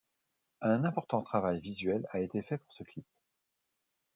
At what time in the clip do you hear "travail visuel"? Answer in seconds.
1.21-2.07